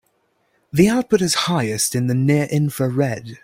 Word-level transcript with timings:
The 0.73 0.89
output 0.89 1.21
is 1.21 1.35
highest 1.45 1.93
in 1.93 2.07
the 2.07 2.15
near 2.15 2.45
infrared. 2.45 3.37